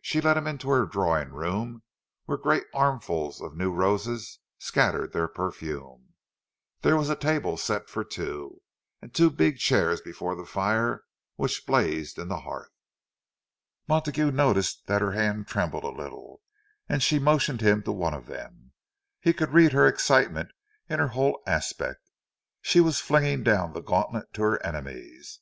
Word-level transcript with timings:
She 0.00 0.22
led 0.22 0.38
him 0.38 0.46
into 0.46 0.70
her 0.70 0.86
drawing 0.86 1.28
room, 1.28 1.82
where 2.24 2.38
great 2.38 2.64
armfuls 2.72 3.42
of 3.42 3.54
new 3.54 3.70
roses 3.70 4.38
scattered 4.56 5.12
their 5.12 5.28
perfume. 5.28 6.14
There 6.80 6.96
was 6.96 7.10
a 7.10 7.14
table 7.14 7.58
set 7.58 7.90
for 7.90 8.02
two, 8.02 8.62
and 9.02 9.12
two 9.12 9.28
big 9.28 9.58
chairs 9.58 10.00
before 10.00 10.34
the 10.34 10.46
fire 10.46 11.04
which 11.36 11.66
blazed 11.66 12.18
in 12.18 12.28
the 12.28 12.40
hearth. 12.40 12.70
Montague 13.86 14.30
noticed 14.30 14.86
that 14.86 15.02
her 15.02 15.12
hand 15.12 15.46
trembled 15.46 15.84
a 15.84 15.88
little, 15.90 16.40
as 16.88 17.02
she 17.02 17.18
motioned 17.18 17.60
him 17.60 17.82
to 17.82 17.92
one 17.92 18.14
of 18.14 18.24
them; 18.24 18.72
he 19.20 19.34
could 19.34 19.52
read 19.52 19.74
her 19.74 19.86
excitement 19.86 20.48
in 20.88 20.98
her 20.98 21.08
whole 21.08 21.42
aspect. 21.46 22.10
She 22.62 22.80
was 22.80 23.00
flinging 23.00 23.42
down 23.44 23.74
the 23.74 23.82
gauntlet 23.82 24.32
to 24.32 24.42
her 24.44 24.62
enemies! 24.64 25.40